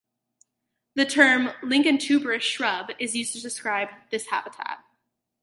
The 0.95 1.05
term 1.05 1.49
lignotuberous 1.61 2.41
shrub 2.41 2.89
is 2.97 3.15
used 3.15 3.33
to 3.33 3.39
describe 3.39 3.89
this 4.09 4.25
habit. 4.31 4.53